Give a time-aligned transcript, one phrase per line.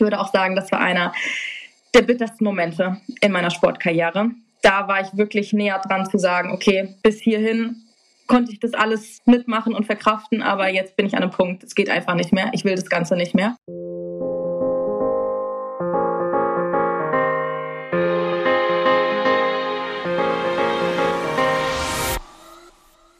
[0.00, 1.12] Ich würde auch sagen, das war einer
[1.92, 4.30] der bittersten Momente in meiner Sportkarriere.
[4.62, 7.76] Da war ich wirklich näher dran zu sagen, okay, bis hierhin
[8.26, 11.74] konnte ich das alles mitmachen und verkraften, aber jetzt bin ich an einem Punkt, es
[11.74, 12.48] geht einfach nicht mehr.
[12.54, 13.56] Ich will das Ganze nicht mehr.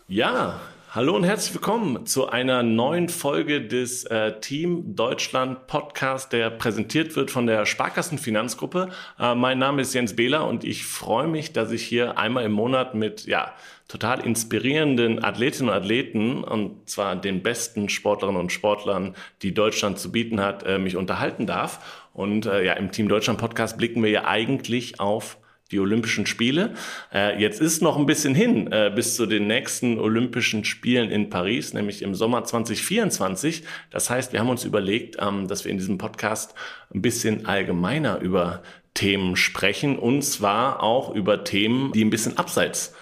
[0.09, 0.59] Ja,
[0.93, 7.14] hallo und herzlich willkommen zu einer neuen Folge des äh, Team Deutschland Podcast, der präsentiert
[7.14, 8.89] wird von der Sparkassen Finanzgruppe.
[9.17, 12.50] Äh, mein Name ist Jens Behler und ich freue mich, dass ich hier einmal im
[12.50, 13.53] Monat mit ja,
[13.86, 20.11] total inspirierenden Athletinnen und Athleten und zwar den besten Sportlerinnen und Sportlern, die Deutschland zu
[20.11, 22.09] bieten hat, äh, mich unterhalten darf.
[22.14, 25.36] Und äh, ja, im Team Deutschland Podcast blicken wir ja eigentlich auf
[25.71, 26.75] die Olympischen Spiele.
[27.13, 31.31] Äh, jetzt ist noch ein bisschen hin äh, bis zu den nächsten Olympischen Spielen in
[31.31, 33.62] Paris, nämlich im Sommer 2024.
[33.91, 36.55] Das heißt, wir haben uns überlegt, ähm, dass wir in diesem Podcast
[36.95, 38.62] ein bisschen allgemeiner über
[38.95, 42.95] Themen sprechen und zwar auch über Themen, die ein bisschen abseits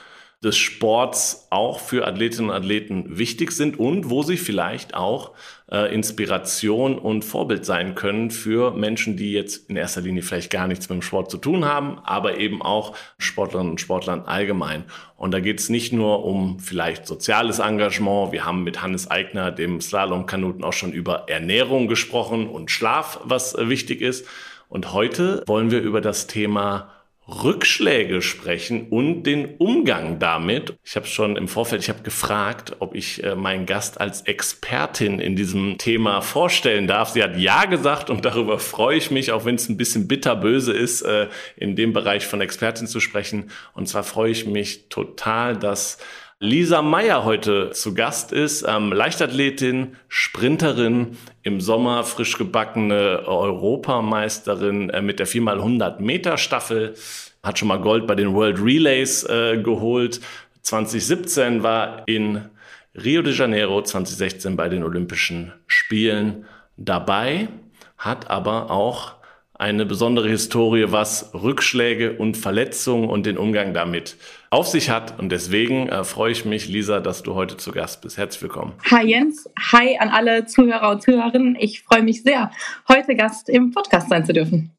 [0.42, 5.32] des Sports auch für Athletinnen und Athleten wichtig sind und wo sie vielleicht auch
[5.68, 10.68] äh, Inspiration und Vorbild sein können für Menschen, die jetzt in erster Linie vielleicht gar
[10.68, 14.84] nichts mit dem Sport zu tun haben, aber eben auch Sportlerinnen und Sportlern allgemein.
[15.16, 18.30] Und da geht es nicht nur um vielleicht soziales Engagement.
[18.30, 23.56] Wir haben mit Hannes Eigner, dem Slalomkanuten, auch schon über Ernährung gesprochen und Schlaf, was
[23.58, 24.24] wichtig ist.
[24.68, 26.92] Und heute wollen wir über das Thema
[27.28, 30.78] Rückschläge sprechen und den Umgang damit.
[30.82, 35.20] Ich habe schon im Vorfeld, ich habe gefragt, ob ich äh, meinen Gast als Expertin
[35.20, 37.10] in diesem Thema vorstellen darf.
[37.10, 40.72] Sie hat ja gesagt und darüber freue ich mich, auch wenn es ein bisschen bitterböse
[40.72, 43.50] ist, äh, in dem Bereich von Expertin zu sprechen.
[43.74, 45.98] Und zwar freue ich mich total, dass
[46.40, 51.18] Lisa Meyer heute zu Gast ist, ähm, Leichtathletin, Sprinterin,
[51.48, 56.94] im Sommer frisch gebackene Europameisterin äh, mit der 4x100 Meter Staffel,
[57.42, 60.20] hat schon mal Gold bei den World Relays äh, geholt.
[60.62, 62.42] 2017 war in
[62.94, 66.44] Rio de Janeiro, 2016 bei den Olympischen Spielen
[66.76, 67.48] dabei,
[67.96, 69.14] hat aber auch
[69.58, 74.16] eine besondere Historie, was Rückschläge und Verletzungen und den Umgang damit
[74.50, 75.18] auf sich hat.
[75.18, 78.16] Und deswegen äh, freue ich mich, Lisa, dass du heute zu Gast bist.
[78.16, 78.74] Herzlich willkommen.
[78.88, 81.56] Hi Jens, hi an alle Zuhörer und Zuhörerinnen.
[81.58, 82.52] Ich freue mich sehr,
[82.88, 84.70] heute Gast im Podcast sein zu dürfen.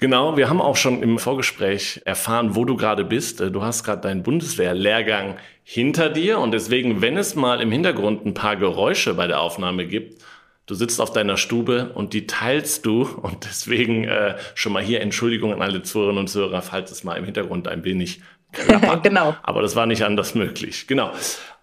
[0.00, 3.40] Genau, wir haben auch schon im Vorgespräch erfahren, wo du gerade bist.
[3.40, 8.26] Äh, du hast gerade deinen Bundeswehrlehrgang hinter dir und deswegen, wenn es mal im Hintergrund
[8.26, 10.22] ein paar Geräusche bei der Aufnahme gibt,
[10.66, 15.02] Du sitzt auf deiner Stube und die teilst du und deswegen äh, schon mal hier
[15.02, 19.02] Entschuldigung an alle Zuhörerinnen und Zuhörer, falls es mal im Hintergrund ein wenig klappert.
[19.02, 19.36] genau.
[19.42, 20.86] Aber das war nicht anders möglich.
[20.86, 21.12] Genau.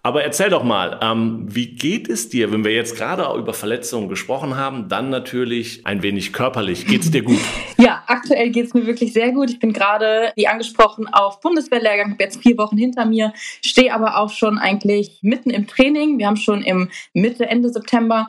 [0.04, 4.10] Aber erzähl doch mal, ähm, wie geht es dir, wenn wir jetzt gerade über Verletzungen
[4.10, 6.88] gesprochen haben, dann natürlich ein wenig körperlich.
[6.88, 7.40] Geht es dir gut?
[7.78, 9.50] Ja, aktuell geht es mir wirklich sehr gut.
[9.50, 13.34] Ich bin gerade, wie angesprochen, auf Bundeswehrlehrgang, habe jetzt vier Wochen hinter mir,
[13.66, 16.20] stehe aber auch schon eigentlich mitten im Training.
[16.20, 18.28] Wir haben schon im Mitte, Ende September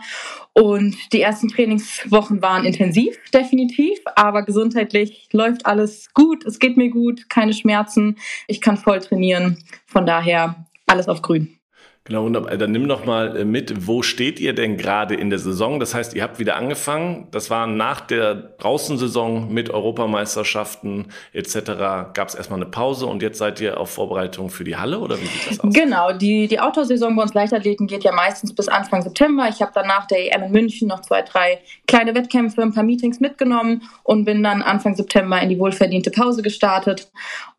[0.55, 6.47] und die ersten Trainingswochen waren intensiv, definitiv, aber gesundheitlich läuft alles gut.
[6.47, 8.17] Es geht mir gut, keine Schmerzen.
[8.47, 9.63] Ich kann voll trainieren.
[9.85, 11.59] Von daher alles auf grün.
[12.05, 12.57] Genau, wunderbar.
[12.57, 15.79] Dann nimm doch mal äh, mit, wo steht ihr denn gerade in der Saison?
[15.79, 17.29] Das heißt, ihr habt wieder angefangen.
[17.31, 21.55] Das war nach der Draußensaison mit Europameisterschaften etc.
[22.13, 25.21] Gab es erstmal eine Pause und jetzt seid ihr auf Vorbereitung für die Halle oder
[25.21, 25.73] wie sieht das aus?
[25.73, 29.49] Genau, die, die Outdoor-Saison bei uns Leichtathleten geht ja meistens bis Anfang September.
[29.49, 32.83] Ich habe dann nach der EM in München noch zwei, drei kleine Wettkämpfe, ein paar
[32.83, 37.13] Meetings mitgenommen und bin dann Anfang September in die wohlverdiente Pause gestartet.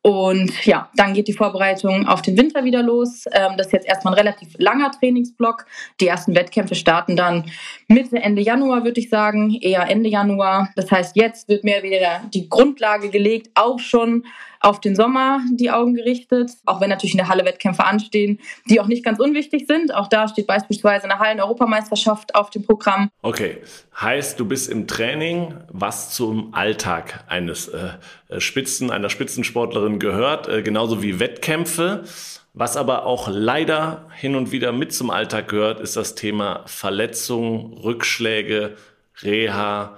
[0.06, 3.24] Und ja, dann geht die Vorbereitung auf den Winter wieder los.
[3.32, 5.66] Ähm, das ist jetzt erstmal ein relativ langer Trainingsblock.
[6.02, 7.46] Die ersten Wettkämpfe starten dann
[7.88, 10.70] Mitte, Ende Januar, würde ich sagen, eher Ende Januar.
[10.76, 14.26] Das heißt, jetzt wird mehr wieder die Grundlage gelegt, auch schon
[14.64, 18.80] auf den Sommer die Augen gerichtet, auch wenn natürlich in der Halle Wettkämpfe anstehen, die
[18.80, 19.94] auch nicht ganz unwichtig sind.
[19.94, 23.10] Auch da steht beispielsweise eine Hallen-Europameisterschaft auf dem Programm.
[23.22, 23.58] Okay,
[24.00, 27.90] heißt, du bist im Training, was zum Alltag eines äh,
[28.30, 32.06] äh Spitzen, einer Spitzensportlerin gehört, äh, genauso wie Wettkämpfe.
[32.54, 37.74] Was aber auch leider hin und wieder mit zum Alltag gehört, ist das Thema Verletzungen,
[37.74, 38.78] Rückschläge,
[39.24, 39.98] Reha,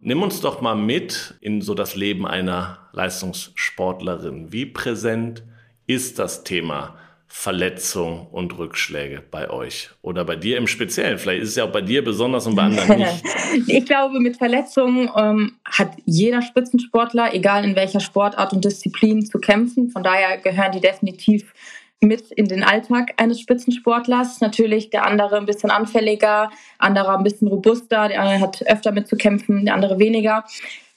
[0.00, 4.52] Nimm uns doch mal mit in so das Leben einer Leistungssportlerin.
[4.52, 5.44] Wie präsent
[5.86, 6.96] ist das Thema
[7.28, 11.18] Verletzung und Rückschläge bei euch oder bei dir im Speziellen?
[11.18, 13.24] Vielleicht ist es ja auch bei dir besonders und bei anderen nicht.
[13.68, 19.38] ich glaube, mit Verletzungen ähm, hat jeder Spitzensportler, egal in welcher Sportart und Disziplin, zu
[19.38, 19.90] kämpfen.
[19.90, 21.54] Von daher gehören die definitiv
[22.00, 24.40] mit in den Alltag eines Spitzensportlers.
[24.40, 29.66] Natürlich der andere ein bisschen anfälliger, anderer ein bisschen robuster, der eine hat öfter mitzukämpfen,
[29.66, 30.44] der andere weniger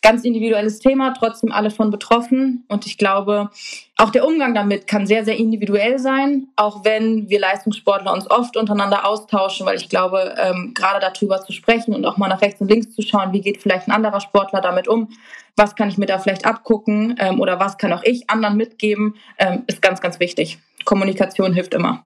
[0.01, 2.65] ganz individuelles Thema, trotzdem alle von betroffen.
[2.67, 3.49] Und ich glaube,
[3.97, 8.57] auch der Umgang damit kann sehr, sehr individuell sein, auch wenn wir Leistungssportler uns oft
[8.57, 12.61] untereinander austauschen, weil ich glaube, ähm, gerade darüber zu sprechen und auch mal nach rechts
[12.61, 15.09] und links zu schauen, wie geht vielleicht ein anderer Sportler damit um,
[15.55, 19.15] was kann ich mir da vielleicht abgucken ähm, oder was kann auch ich anderen mitgeben,
[19.37, 20.57] ähm, ist ganz, ganz wichtig.
[20.83, 22.03] Kommunikation hilft immer.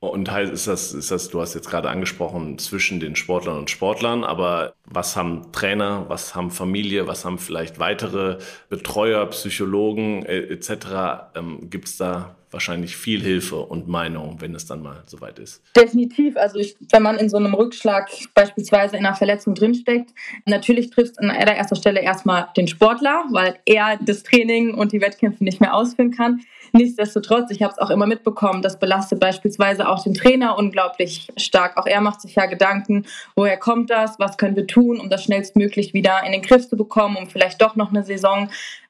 [0.00, 3.68] Und heißt, ist das, ist das, du hast jetzt gerade angesprochen, zwischen den Sportlern und
[3.68, 8.38] Sportlern, aber was haben Trainer, was haben Familie, was haben vielleicht weitere
[8.70, 11.34] Betreuer, Psychologen etc.?
[11.36, 15.62] Ähm, Gibt es da wahrscheinlich viel Hilfe und Meinung, wenn es dann mal soweit ist.
[15.76, 16.36] Definitiv.
[16.36, 20.10] Also ich, wenn man in so einem Rückschlag beispielsweise in einer Verletzung drinsteckt,
[20.46, 25.00] natürlich trifft es an allererster Stelle erstmal den Sportler, weil er das Training und die
[25.00, 26.40] Wettkämpfe nicht mehr ausführen kann.
[26.72, 31.76] Nichtsdestotrotz, ich habe es auch immer mitbekommen, das belastet beispielsweise auch den Trainer unglaublich stark.
[31.76, 33.06] Auch er macht sich ja Gedanken,
[33.36, 36.76] woher kommt das, was können wir tun, um das schnellstmöglich wieder in den Griff zu
[36.76, 38.48] bekommen, um vielleicht doch noch eine Saison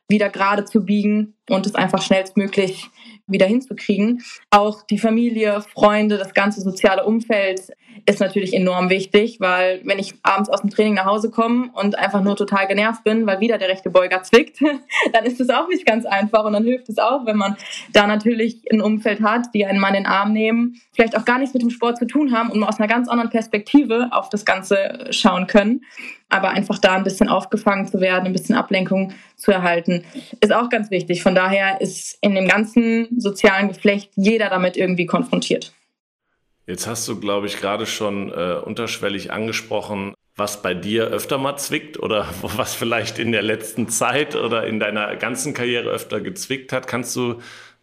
[0.09, 2.91] wieder gerade zu biegen und es einfach schnellstmöglich
[3.27, 4.23] wieder hinzukriegen.
[4.51, 7.71] Auch die Familie, Freunde, das ganze soziale Umfeld
[8.07, 11.99] ist natürlich enorm wichtig, weil wenn ich abends aus dem Training nach Hause komme und
[11.99, 14.61] einfach nur total genervt bin, weil wieder der rechte Beuger zwickt,
[15.13, 17.57] dann ist es auch nicht ganz einfach und dann hilft es auch, wenn man
[17.93, 21.39] da natürlich ein Umfeld hat, die einen Mann in den Arm nehmen, vielleicht auch gar
[21.39, 24.45] nichts mit dem Sport zu tun haben und aus einer ganz anderen Perspektive auf das
[24.45, 25.83] Ganze schauen können.
[26.29, 30.05] Aber einfach da ein bisschen aufgefangen zu werden, ein bisschen Ablenkung zu erhalten,
[30.41, 31.23] ist auch ganz wichtig.
[31.23, 35.73] Von daher ist in dem ganzen sozialen Geflecht jeder damit irgendwie konfrontiert.
[36.71, 41.57] Jetzt hast du, glaube ich, gerade schon äh, unterschwellig angesprochen, was bei dir öfter mal
[41.57, 46.73] zwickt oder was vielleicht in der letzten Zeit oder in deiner ganzen Karriere öfter gezwickt
[46.73, 46.87] hat.
[46.87, 47.41] Kannst du,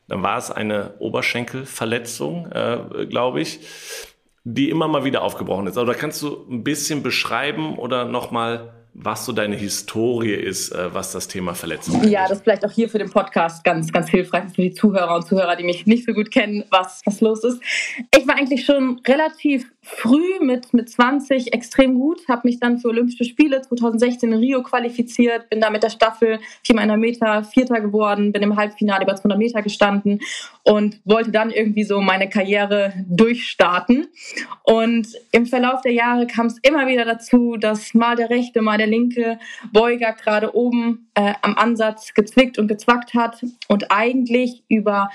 [0.07, 3.59] dann war es eine Oberschenkelverletzung, äh, glaube ich,
[4.45, 5.77] die immer mal wieder aufgebrochen ist.
[5.77, 10.91] Aber da kannst du ein bisschen beschreiben oder nochmal was so deine Historie ist, äh,
[10.91, 14.09] was das Thema Verletzung Ja, das ist vielleicht auch hier für den Podcast ganz, ganz
[14.09, 17.43] hilfreich für die Zuhörer und Zuhörer, die mich nicht so gut kennen, was, was los
[17.43, 17.61] ist.
[18.17, 22.89] Ich war eigentlich schon relativ früh mit, mit 20 extrem gut, habe mich dann für
[22.89, 28.31] Olympische Spiele 2016 in Rio qualifiziert, bin da mit der Staffel 4 Meter Vierter geworden,
[28.33, 30.19] bin im Halbfinale über 200 Meter gestanden
[30.63, 34.07] und wollte dann irgendwie so meine Karriere durchstarten.
[34.63, 38.77] Und im Verlauf der Jahre kam es immer wieder dazu, dass mal der rechte, mal
[38.77, 39.39] der linke
[39.71, 45.09] Beuger gerade oben äh, am Ansatz gezwickt und gezwackt hat und eigentlich über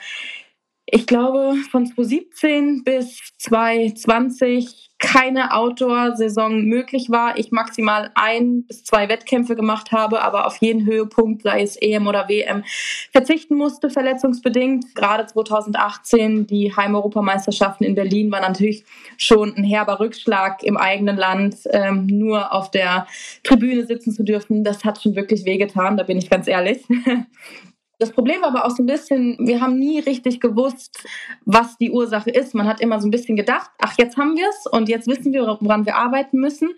[0.94, 7.38] ich glaube, von 2017 bis 2020 keine Outdoor-Saison möglich war.
[7.38, 12.06] Ich maximal ein bis zwei Wettkämpfe gemacht habe, aber auf jeden Höhepunkt, sei es EM
[12.06, 12.62] oder WM,
[13.10, 14.94] verzichten musste, verletzungsbedingt.
[14.94, 18.84] Gerade 2018, die Heimeuropameisterschaften in Berlin, war natürlich
[19.16, 21.56] schon ein herber Rückschlag im eigenen Land.
[21.70, 23.06] Ähm, nur auf der
[23.44, 26.84] Tribüne sitzen zu dürfen, das hat schon wirklich wehgetan, da bin ich ganz ehrlich.
[28.02, 31.04] Das Problem war aber auch so ein bisschen, wir haben nie richtig gewusst,
[31.44, 32.52] was die Ursache ist.
[32.52, 35.32] Man hat immer so ein bisschen gedacht, ach, jetzt haben wir es und jetzt wissen
[35.32, 36.70] wir, woran wir arbeiten müssen.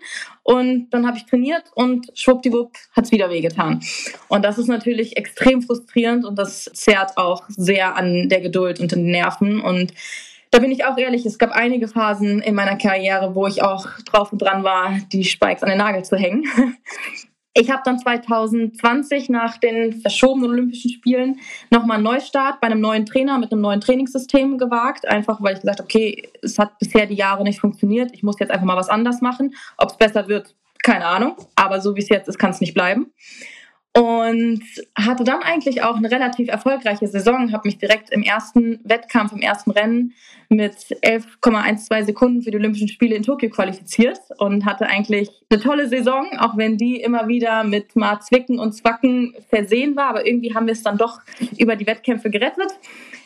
[0.43, 3.79] Und dann habe ich trainiert und schwuppdiwupp hat es wieder wehgetan.
[4.27, 8.91] Und das ist natürlich extrem frustrierend und das zerrt auch sehr an der Geduld und
[8.91, 9.61] den Nerven.
[9.61, 9.95] Und
[10.51, 13.87] da bin ich auch ehrlich, es gab einige Phasen in meiner Karriere, wo ich auch
[14.05, 16.45] drauf und dran war, die Spikes an den Nagel zu hängen.
[17.57, 21.39] Ich habe dann 2020 nach den verschobenen Olympischen Spielen
[21.71, 25.07] nochmal einen Neustart bei einem neuen Trainer mit einem neuen Trainingssystem gewagt.
[25.07, 28.11] Einfach weil ich gesagt habe, okay, es hat bisher die Jahre nicht funktioniert.
[28.13, 29.55] Ich muss jetzt einfach mal was anders machen.
[29.77, 31.37] Ob es besser wird, keine Ahnung.
[31.55, 33.13] Aber so wie es jetzt ist, kann es nicht bleiben
[33.97, 34.61] und
[34.97, 39.39] hatte dann eigentlich auch eine relativ erfolgreiche Saison, habe mich direkt im ersten Wettkampf, im
[39.39, 40.13] ersten Rennen
[40.49, 45.87] mit 11,12 Sekunden für die Olympischen Spiele in Tokio qualifiziert und hatte eigentlich eine tolle
[45.87, 50.53] Saison, auch wenn die immer wieder mit mal Zwicken und Zwacken versehen war, aber irgendwie
[50.53, 51.21] haben wir es dann doch
[51.57, 52.71] über die Wettkämpfe gerettet.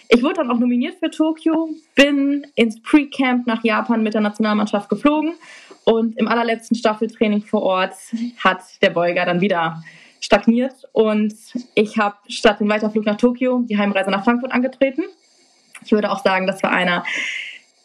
[0.08, 4.88] Ich wurde dann auch nominiert für Tokio, bin ins Pre-Camp nach Japan mit der Nationalmannschaft
[4.88, 5.34] geflogen
[5.86, 7.96] und im allerletzten Staffeltraining vor Ort
[8.38, 9.82] hat der Beuger dann wieder
[10.20, 11.34] stagniert und
[11.76, 15.04] ich habe statt dem Weiterflug nach Tokio die Heimreise nach Frankfurt angetreten.
[15.84, 17.04] Ich würde auch sagen, das war einer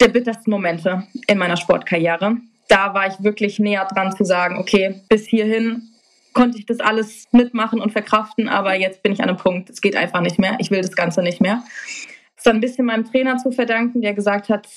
[0.01, 2.37] der bittersten Momente in meiner Sportkarriere.
[2.69, 5.91] Da war ich wirklich näher dran zu sagen, okay, bis hierhin
[6.33, 9.81] konnte ich das alles mitmachen und verkraften, aber jetzt bin ich an einem Punkt, es
[9.81, 11.63] geht einfach nicht mehr, ich will das Ganze nicht mehr.
[12.37, 14.69] Das ist ein bisschen meinem Trainer zu verdanken, der gesagt hat,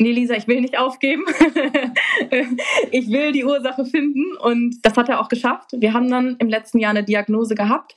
[0.00, 1.24] nee, Lisa, ich will nicht aufgeben.
[2.90, 5.70] ich will die Ursache finden und das hat er auch geschafft.
[5.72, 7.94] Wir haben dann im letzten Jahr eine Diagnose gehabt.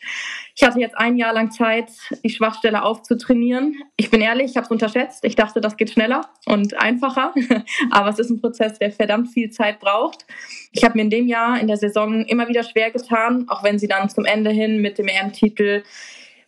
[0.55, 1.89] Ich hatte jetzt ein Jahr lang Zeit,
[2.24, 3.81] die Schwachstelle aufzutrainieren.
[3.95, 5.24] Ich bin ehrlich, ich habe es unterschätzt.
[5.24, 7.33] Ich dachte, das geht schneller und einfacher,
[7.91, 10.25] aber es ist ein Prozess, der verdammt viel Zeit braucht.
[10.72, 13.79] Ich habe mir in dem Jahr in der Saison immer wieder schwer getan, auch wenn
[13.79, 15.83] sie dann zum Ende hin mit dem EM-Titel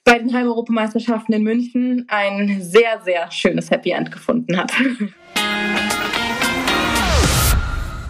[0.03, 4.71] bei den Heimeuropameisterschaften in München ein sehr, sehr schönes Happy End gefunden hat.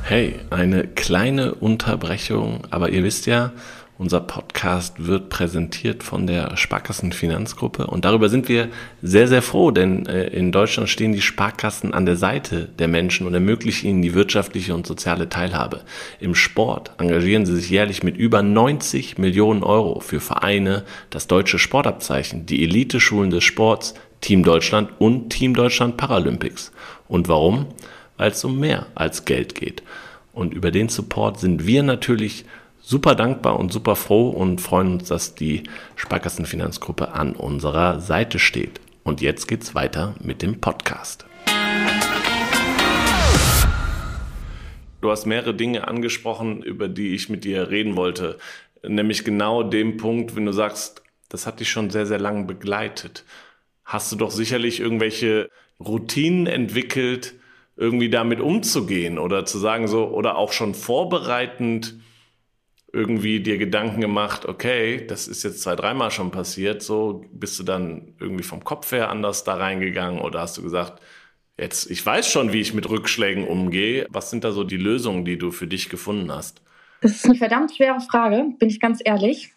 [0.07, 3.51] Hey, eine kleine Unterbrechung, aber ihr wisst ja,
[3.97, 8.67] unser Podcast wird präsentiert von der Sparkassen Finanzgruppe und darüber sind wir
[9.01, 13.25] sehr, sehr froh, denn äh, in Deutschland stehen die Sparkassen an der Seite der Menschen
[13.25, 15.81] und ermöglichen ihnen die wirtschaftliche und soziale Teilhabe.
[16.19, 21.57] Im Sport engagieren sie sich jährlich mit über 90 Millionen Euro für Vereine, das deutsche
[21.57, 26.71] Sportabzeichen, die Elite-Schulen des Sports, Team Deutschland und Team Deutschland Paralympics.
[27.07, 27.67] Und warum?
[28.17, 29.83] Weil es um mehr als Geld geht.
[30.33, 32.45] Und über den Support sind wir natürlich
[32.81, 35.63] super dankbar und super froh und freuen uns, dass die
[35.95, 38.79] Sparkassenfinanzgruppe an unserer Seite steht.
[39.03, 41.25] Und jetzt geht's weiter mit dem Podcast.
[45.01, 48.39] Du hast mehrere Dinge angesprochen, über die ich mit dir reden wollte.
[48.87, 53.23] Nämlich genau dem Punkt, wenn du sagst, das hat dich schon sehr, sehr lange begleitet.
[53.85, 55.49] Hast du doch sicherlich irgendwelche
[55.79, 57.35] Routinen entwickelt,
[57.77, 61.95] irgendwie damit umzugehen oder zu sagen so, oder auch schon vorbereitend,
[62.93, 67.63] irgendwie dir Gedanken gemacht, okay, das ist jetzt zwei, dreimal schon passiert, so bist du
[67.63, 71.01] dann irgendwie vom Kopf her anders da reingegangen oder hast du gesagt,
[71.57, 74.07] jetzt, ich weiß schon, wie ich mit Rückschlägen umgehe.
[74.09, 76.61] Was sind da so die Lösungen, die du für dich gefunden hast?
[77.05, 79.53] Das ist eine verdammt schwere Frage, bin ich ganz ehrlich.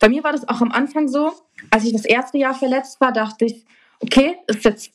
[0.00, 1.32] Bei mir war das auch am Anfang so,
[1.70, 3.64] als ich das erste Jahr verletzt war, dachte ich,
[4.00, 4.92] okay, ist jetzt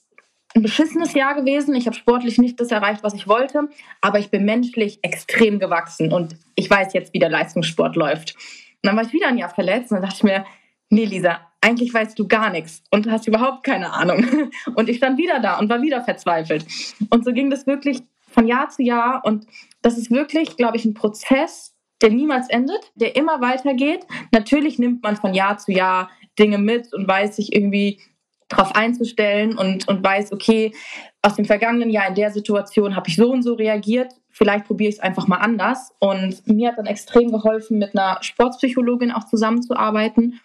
[0.55, 1.73] ein beschissenes Jahr gewesen.
[1.73, 3.69] Ich habe sportlich nicht das erreicht, was ich wollte,
[4.01, 8.35] aber ich bin menschlich extrem gewachsen und ich weiß jetzt, wie der Leistungssport läuft.
[8.35, 10.45] Und dann war ich wieder ein Jahr verletzt und dann dachte ich mir,
[10.91, 14.51] nee, Lisa, eigentlich weißt du gar nichts und hast überhaupt keine Ahnung.
[14.75, 16.67] Und ich stand wieder da und war wieder verzweifelt.
[17.09, 19.47] Und so ging das wirklich von Jahr zu Jahr und
[19.81, 24.05] das ist wirklich, glaube ich, ein Prozess, der niemals endet, der immer weitergeht.
[24.31, 28.01] Natürlich nimmt man von Jahr zu Jahr Dinge mit und weiß sich irgendwie
[28.49, 30.73] darauf einzustellen und, und weiß, okay,
[31.21, 34.89] aus dem vergangenen Jahr in der Situation habe ich so und so reagiert, vielleicht probiere
[34.89, 35.91] ich es einfach mal anders.
[35.99, 40.39] Und mir hat dann extrem geholfen, mit einer Sportpsychologin auch zusammenzuarbeiten.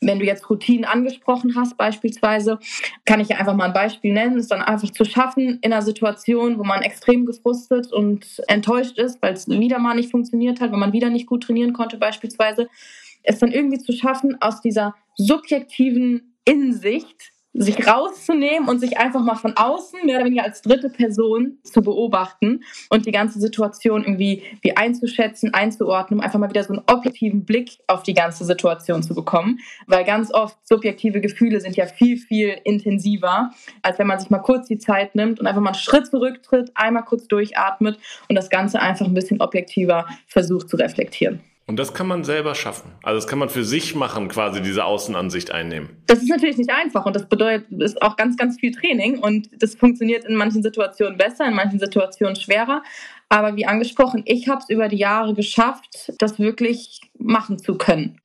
[0.00, 2.58] Wenn du jetzt Routinen angesprochen hast, beispielsweise,
[3.04, 5.82] kann ich ja einfach mal ein Beispiel nennen, es dann einfach zu schaffen in einer
[5.82, 10.72] Situation, wo man extrem gefrustet und enttäuscht ist, weil es wieder mal nicht funktioniert hat,
[10.72, 12.68] wenn man wieder nicht gut trainieren konnte, beispielsweise,
[13.22, 19.34] es dann irgendwie zu schaffen, aus dieser subjektiven Innensicht sich rauszunehmen und sich einfach mal
[19.34, 24.42] von außen, mehr oder weniger als dritte Person zu beobachten und die ganze Situation irgendwie
[24.62, 29.02] wie einzuschätzen, einzuordnen, um einfach mal wieder so einen objektiven Blick auf die ganze Situation
[29.02, 29.58] zu bekommen.
[29.88, 33.50] Weil ganz oft subjektive Gefühle sind ja viel, viel intensiver,
[33.82, 36.70] als wenn man sich mal kurz die Zeit nimmt und einfach mal einen Schritt zurücktritt,
[36.74, 41.40] einmal kurz durchatmet und das Ganze einfach ein bisschen objektiver versucht zu reflektieren.
[41.70, 42.90] Und das kann man selber schaffen.
[43.00, 46.02] Also das kann man für sich machen, quasi diese Außenansicht einnehmen.
[46.08, 49.50] Das ist natürlich nicht einfach und das bedeutet, ist auch ganz, ganz viel Training und
[49.62, 52.82] das funktioniert in manchen Situationen besser, in manchen Situationen schwerer.
[53.28, 58.20] Aber wie angesprochen, ich habe es über die Jahre geschafft, das wirklich machen zu können.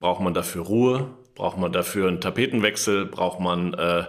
[0.00, 1.10] Braucht man dafür Ruhe?
[1.36, 3.06] Braucht man dafür einen Tapetenwechsel?
[3.06, 4.00] Braucht man äh,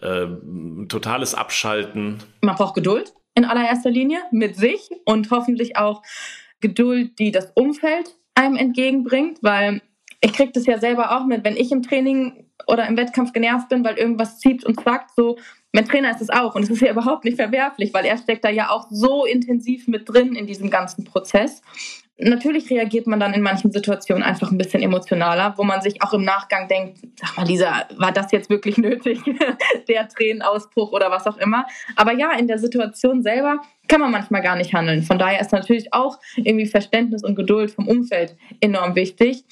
[0.00, 2.22] äh, totales Abschalten?
[2.40, 6.00] Man braucht Geduld in allererster Linie mit sich und hoffentlich auch
[6.62, 9.82] Geduld, die das Umfeld einem entgegenbringt, weil
[10.20, 13.68] ich kriege das ja selber auch mit, wenn ich im Training oder im Wettkampf genervt
[13.68, 15.36] bin, weil irgendwas zieht und zackt, so,
[15.72, 18.44] mein Trainer ist es auch und es ist ja überhaupt nicht verwerflich, weil er steckt
[18.44, 21.62] da ja auch so intensiv mit drin in diesem ganzen Prozess.
[22.18, 26.12] Natürlich reagiert man dann in manchen Situationen einfach ein bisschen emotionaler, wo man sich auch
[26.12, 29.18] im Nachgang denkt, sag mal, Lisa, war das jetzt wirklich nötig?
[29.88, 31.66] der Tränenausbruch oder was auch immer.
[31.96, 35.02] Aber ja, in der Situation selber kann man manchmal gar nicht handeln.
[35.02, 39.44] Von daher ist natürlich auch irgendwie Verständnis und Geduld vom Umfeld enorm wichtig.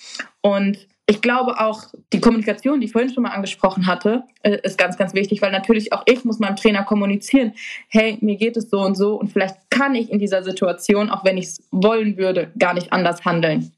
[0.43, 4.79] Und ich glaube auch, die Kommunikation, die ich vorhin schon mal angesprochen hatte, äh, ist
[4.79, 7.53] ganz, ganz wichtig, weil natürlich auch ich muss meinem Trainer kommunizieren,
[7.89, 11.25] hey, mir geht es so und so und vielleicht kann ich in dieser Situation, auch
[11.25, 13.73] wenn ich es wollen würde, gar nicht anders handeln.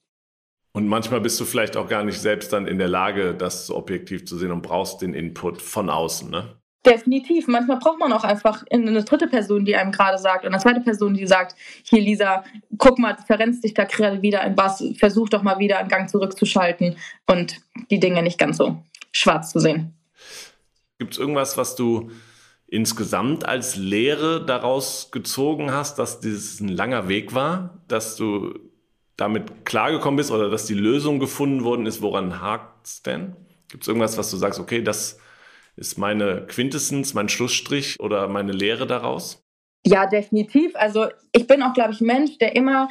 [0.72, 3.76] Und manchmal bist du vielleicht auch gar nicht selbst dann in der Lage, das so
[3.76, 6.56] objektiv zu sehen und brauchst den Input von außen, ne?
[6.84, 7.46] Definitiv.
[7.46, 10.80] Manchmal braucht man auch einfach eine dritte Person, die einem gerade sagt, und eine zweite
[10.80, 12.42] Person, die sagt, hier Lisa,
[12.76, 15.88] guck mal, du verrennst dich da gerade wieder in was, versuch doch mal wieder einen
[15.88, 16.96] Gang zurückzuschalten
[17.26, 17.60] und
[17.90, 19.94] die Dinge nicht ganz so schwarz zu sehen.
[20.98, 22.10] Gibt es irgendwas, was du
[22.66, 28.58] insgesamt als Lehre daraus gezogen hast, dass dieses ein langer Weg war, dass du
[29.16, 33.36] damit klargekommen bist oder dass die Lösung gefunden worden ist, woran hakt es denn?
[33.68, 35.18] Gibt es irgendwas, was du sagst, okay, das
[35.76, 39.44] ist meine Quintessenz, mein Schlussstrich oder meine Lehre daraus?
[39.84, 40.76] Ja, definitiv.
[40.76, 42.88] Also ich bin auch, glaube ich, Mensch, der immer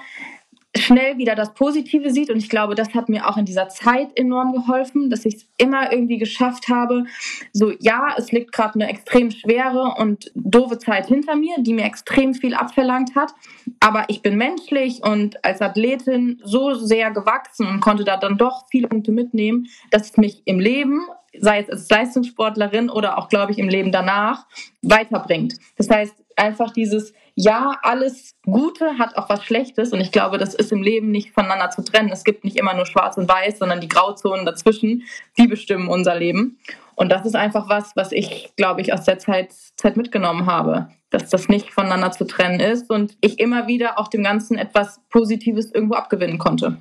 [0.75, 2.30] schnell wieder das Positive sieht.
[2.30, 5.48] Und ich glaube, das hat mir auch in dieser Zeit enorm geholfen, dass ich es
[5.58, 7.06] immer irgendwie geschafft habe.
[7.51, 11.86] So, ja, es liegt gerade eine extrem schwere und doofe Zeit hinter mir, die mir
[11.86, 13.34] extrem viel abverlangt hat.
[13.80, 18.66] Aber ich bin menschlich und als Athletin so sehr gewachsen und konnte da dann doch
[18.70, 21.01] viele Punkte mitnehmen, dass es mich im Leben
[21.40, 24.48] sei es als Leistungssportlerin oder auch, glaube ich, im Leben danach,
[24.82, 25.56] weiterbringt.
[25.78, 30.53] Das heißt, einfach dieses, ja, alles Gute hat auch was Schlechtes und ich glaube, das
[30.53, 32.12] ist im Leben nicht voneinander zu trennen.
[32.12, 35.03] Es gibt nicht immer nur schwarz und weiß, sondern die Grauzonen dazwischen,
[35.39, 36.60] die bestimmen unser Leben.
[36.93, 40.89] Und das ist einfach was, was ich, glaube ich, aus der Zeit, Zeit mitgenommen habe,
[41.10, 45.00] dass das nicht voneinander zu trennen ist und ich immer wieder auch dem Ganzen etwas
[45.10, 46.77] Positives irgendwo abgewinnen konnte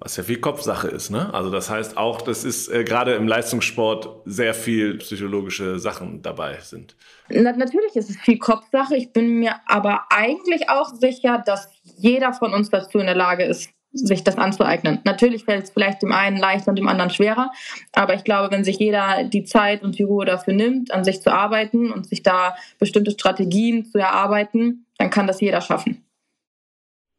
[0.00, 1.10] was ja viel Kopfsache ist.
[1.10, 1.32] Ne?
[1.32, 6.58] Also das heißt auch, das ist äh, gerade im Leistungssport sehr viel psychologische Sachen dabei
[6.60, 6.96] sind.
[7.28, 8.96] Na, natürlich ist es viel Kopfsache.
[8.96, 13.44] Ich bin mir aber eigentlich auch sicher, dass jeder von uns dazu in der Lage
[13.44, 15.00] ist, sich das anzueignen.
[15.04, 17.50] Natürlich fällt es vielleicht dem einen leichter und dem anderen schwerer,
[17.92, 21.22] aber ich glaube, wenn sich jeder die Zeit und die Ruhe dafür nimmt, an sich
[21.22, 26.04] zu arbeiten und sich da bestimmte Strategien zu erarbeiten, dann kann das jeder schaffen.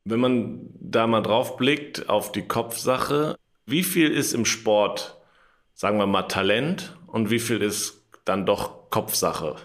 [0.04, 5.22] Wenn man da mal drauf blickt auf die Kopfsache, wie viel ist im Sport,
[5.74, 9.56] sagen wir mal, Talent und wie viel ist dann doch Kopfsache?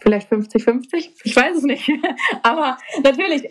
[0.00, 1.90] Vielleicht 50-50, ich weiß es nicht.
[2.42, 3.42] aber natürlich,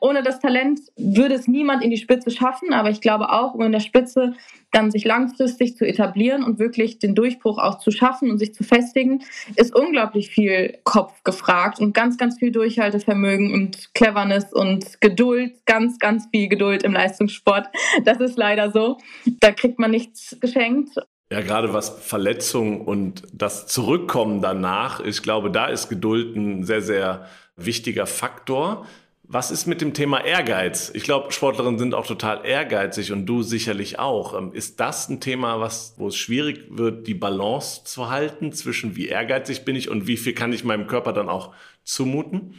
[0.00, 3.62] ohne das Talent würde es niemand in die Spitze schaffen, aber ich glaube auch, um
[3.62, 4.34] in der Spitze
[4.72, 8.62] dann sich langfristig zu etablieren und wirklich den Durchbruch auch zu schaffen und sich zu
[8.62, 9.22] festigen,
[9.56, 15.98] ist unglaublich viel Kopf gefragt und ganz, ganz viel Durchhaltevermögen und Cleverness und Geduld, ganz,
[15.98, 17.66] ganz viel Geduld im Leistungssport.
[18.04, 18.98] Das ist leider so.
[19.40, 20.96] Da kriegt man nichts geschenkt.
[21.32, 26.82] Ja, gerade was Verletzungen und das Zurückkommen danach, ich glaube, da ist Geduld ein sehr,
[26.82, 28.84] sehr wichtiger Faktor.
[29.22, 30.90] Was ist mit dem Thema Ehrgeiz?
[30.92, 34.36] Ich glaube, Sportlerinnen sind auch total ehrgeizig und du sicherlich auch.
[34.36, 38.96] Ähm, ist das ein Thema, was, wo es schwierig wird, die Balance zu halten zwischen
[38.96, 42.54] wie ehrgeizig bin ich und wie viel kann ich meinem Körper dann auch zumuten?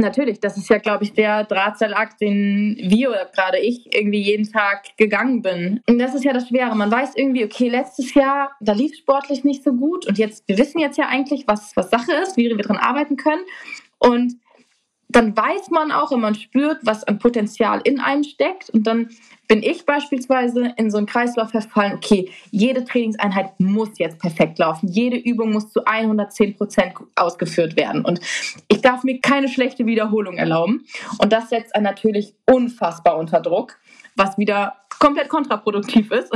[0.00, 4.50] Natürlich, das ist ja, glaube ich, der Drahtseilakt, den wir oder gerade ich irgendwie jeden
[4.50, 5.80] Tag gegangen bin.
[5.88, 6.74] Und das ist ja das Schwere.
[6.74, 10.58] Man weiß irgendwie, okay, letztes Jahr, da lief sportlich nicht so gut und jetzt, wir
[10.58, 13.42] wissen jetzt ja eigentlich, was, was Sache ist, wie wir dran arbeiten können.
[13.98, 14.34] Und
[15.14, 18.68] dann weiß man auch und man spürt, was an Potenzial in einem steckt.
[18.70, 19.10] Und dann
[19.46, 24.88] bin ich beispielsweise in so einen Kreislauf verfallen, okay, jede Trainingseinheit muss jetzt perfekt laufen.
[24.88, 28.04] Jede Übung muss zu 110 Prozent ausgeführt werden.
[28.04, 28.18] Und
[28.66, 30.84] ich darf mir keine schlechte Wiederholung erlauben.
[31.18, 33.78] Und das setzt einen natürlich unfassbar unter Druck,
[34.16, 36.32] was wieder komplett kontraproduktiv ist.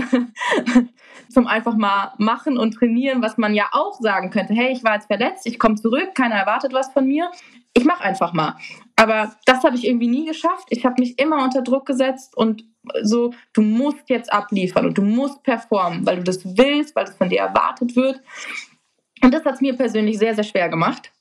[1.31, 4.95] Zum einfach mal machen und trainieren, was man ja auch sagen könnte, hey, ich war
[4.95, 7.31] jetzt verletzt, ich komme zurück, keiner erwartet was von mir
[7.74, 8.57] ich mache einfach mal.
[8.96, 10.66] Aber das habe ich irgendwie nie geschafft.
[10.70, 12.64] Ich habe mich immer unter Druck gesetzt und
[13.02, 17.14] so, du musst jetzt abliefern und du musst performen, weil du das willst, weil es
[17.14, 18.20] von dir erwartet wird.
[19.22, 21.12] Und das hat es mir persönlich sehr, sehr schwer gemacht.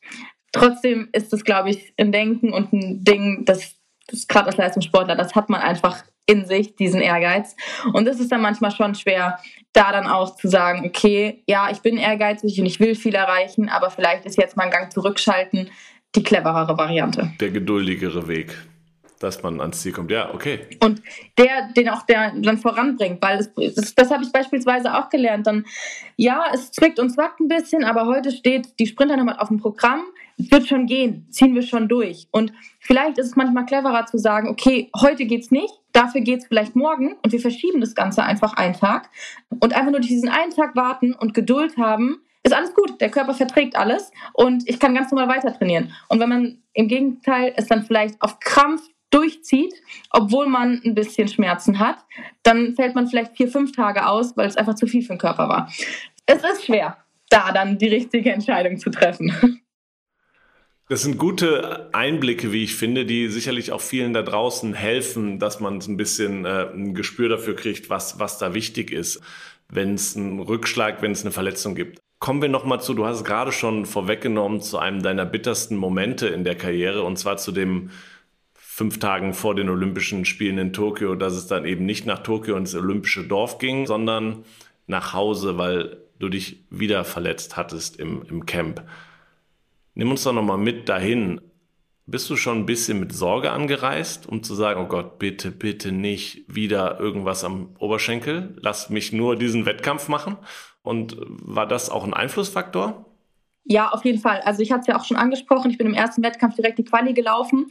[0.52, 3.76] Trotzdem ist es, glaube ich, ein Denken und ein Ding, das,
[4.08, 7.56] das gerade als Leistungssportler, das hat man einfach in sich, diesen Ehrgeiz.
[7.94, 9.40] Und es ist dann manchmal schon schwer,
[9.74, 13.70] da dann auch zu sagen, okay, ja, ich bin ehrgeizig und ich will viel erreichen,
[13.70, 15.70] aber vielleicht ist jetzt mal ein Gang zurückschalten
[16.16, 17.32] die cleverere Variante.
[17.40, 18.56] Der geduldigere Weg,
[19.20, 20.12] dass man ans Ziel kommt.
[20.12, 20.68] Ja, okay.
[20.82, 21.02] Und
[21.38, 25.48] der, den auch der dann voranbringt, weil das, das, das habe ich beispielsweise auch gelernt.
[25.48, 25.66] Dann,
[26.16, 29.60] ja, es zwickt und zwackt ein bisschen, aber heute steht die Sprinter nochmal auf dem
[29.60, 30.02] Programm.
[30.40, 32.28] Es wird schon gehen, ziehen wir schon durch.
[32.32, 36.76] Und vielleicht ist es manchmal cleverer zu sagen, okay, heute geht's nicht, dafür geht's vielleicht
[36.76, 39.10] morgen und wir verschieben das Ganze einfach einen Tag
[39.50, 43.00] und einfach nur durch diesen einen Tag warten und Geduld haben, ist alles gut.
[43.02, 45.94] Der Körper verträgt alles und ich kann ganz normal weiter trainieren.
[46.08, 49.74] Und wenn man im Gegenteil es dann vielleicht auf Krampf durchzieht,
[50.12, 51.98] obwohl man ein bisschen Schmerzen hat,
[52.44, 55.20] dann fällt man vielleicht vier, fünf Tage aus, weil es einfach zu viel für den
[55.20, 55.72] Körper war.
[56.26, 56.98] Es ist schwer,
[57.30, 59.62] da dann die richtige Entscheidung zu treffen.
[60.90, 65.60] Das sind gute Einblicke, wie ich finde, die sicherlich auch vielen da draußen helfen, dass
[65.60, 69.22] man ein bisschen äh, ein Gespür dafür kriegt, was, was da wichtig ist,
[69.70, 72.00] wenn es einen Rückschlag, wenn es eine Verletzung gibt.
[72.20, 76.28] Kommen wir nochmal zu, du hast es gerade schon vorweggenommen, zu einem deiner bittersten Momente
[76.28, 77.92] in der Karriere und zwar zu dem
[78.54, 82.56] fünf Tagen vor den Olympischen Spielen in Tokio, dass es dann eben nicht nach Tokio
[82.56, 84.46] ins olympische Dorf ging, sondern
[84.88, 88.84] nach Hause, weil du dich wieder verletzt hattest im, im Camp.
[89.96, 91.42] Nimm uns doch nochmal mit dahin.
[92.10, 95.92] Bist du schon ein bisschen mit Sorge angereist, um zu sagen, oh Gott, bitte, bitte
[95.92, 98.56] nicht wieder irgendwas am Oberschenkel?
[98.62, 100.38] Lass mich nur diesen Wettkampf machen.
[100.84, 103.06] Und war das auch ein Einflussfaktor?
[103.70, 104.42] Ja, auf jeden Fall.
[104.46, 106.86] Also ich hatte es ja auch schon angesprochen, ich bin im ersten Wettkampf direkt die
[106.86, 107.70] Quali gelaufen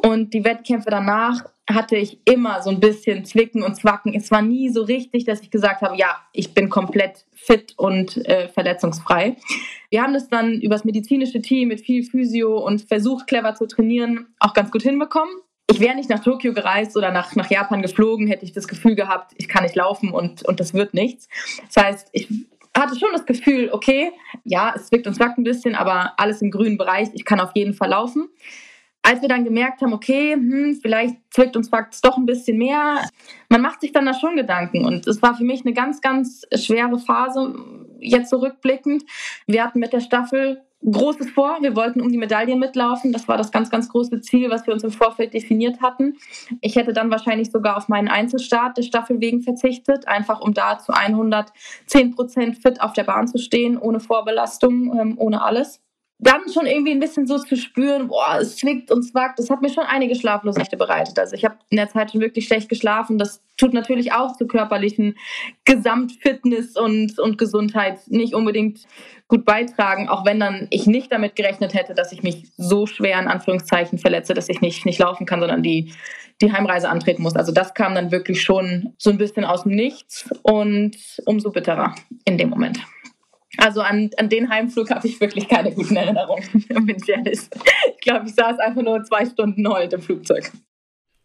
[0.00, 4.14] und die Wettkämpfe danach hatte ich immer so ein bisschen Zwicken und Zwacken.
[4.14, 8.24] Es war nie so richtig, dass ich gesagt habe, ja, ich bin komplett fit und
[8.26, 9.36] äh, verletzungsfrei.
[9.90, 14.34] Wir haben das dann übers medizinische Team mit viel Physio und versucht, clever zu trainieren,
[14.38, 15.34] auch ganz gut hinbekommen.
[15.70, 18.94] Ich wäre nicht nach Tokio gereist oder nach, nach Japan geflogen, hätte ich das Gefühl
[18.94, 21.28] gehabt, ich kann nicht laufen und, und das wird nichts.
[21.72, 22.28] Das heißt, ich
[22.76, 24.12] hatte schon das Gefühl, okay,
[24.44, 27.52] ja, es wirkt und zwackt ein bisschen, aber alles im grünen Bereich, ich kann auf
[27.54, 28.28] jeden Fall laufen.
[29.02, 33.04] Als wir dann gemerkt haben, okay, hm, vielleicht zwickt uns es doch ein bisschen mehr,
[33.48, 34.84] man macht sich dann da schon Gedanken.
[34.84, 37.54] Und es war für mich eine ganz, ganz schwere Phase,
[37.98, 39.02] jetzt zurückblickend.
[39.46, 41.58] Wir hatten mit der Staffel Großes vor.
[41.60, 43.12] Wir wollten um die Medaillen mitlaufen.
[43.12, 46.16] Das war das ganz, ganz große Ziel, was wir uns im Vorfeld definiert hatten.
[46.60, 50.78] Ich hätte dann wahrscheinlich sogar auf meinen Einzelstart der Staffel wegen verzichtet, einfach um da
[50.78, 55.80] zu 110 Prozent fit auf der Bahn zu stehen, ohne Vorbelastung, ähm, ohne alles
[56.22, 59.60] dann schon irgendwie ein bisschen so zu spüren, boah, es zwickt und zwackt, das hat
[59.60, 61.18] mir schon einige schlaflose Nächte bereitet.
[61.18, 63.18] Also ich habe in der Zeit schon wirklich schlecht geschlafen.
[63.18, 65.16] Das tut natürlich auch zur körperlichen
[65.64, 68.86] Gesamtfitness und, und Gesundheit nicht unbedingt
[69.26, 73.18] gut beitragen, auch wenn dann ich nicht damit gerechnet hätte, dass ich mich so schwer
[73.18, 75.92] in Anführungszeichen verletze, dass ich nicht, nicht laufen kann, sondern die,
[76.40, 77.34] die Heimreise antreten muss.
[77.34, 81.96] Also das kam dann wirklich schon so ein bisschen aus dem Nichts und umso bitterer
[82.24, 82.78] in dem Moment.
[83.58, 87.40] Also an, an den Heimflug habe ich wirklich keine guten Erinnerungen, bin ich ehrlich.
[87.94, 90.50] Ich glaube, ich saß einfach nur zwei Stunden heult im Flugzeug.